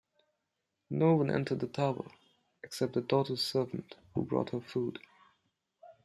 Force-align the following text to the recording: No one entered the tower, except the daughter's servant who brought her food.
No 0.89 1.13
one 1.13 1.29
entered 1.29 1.59
the 1.59 1.67
tower, 1.67 2.07
except 2.63 2.93
the 2.93 3.01
daughter's 3.01 3.43
servant 3.43 3.97
who 4.15 4.25
brought 4.25 4.49
her 4.49 4.59
food. 4.61 4.97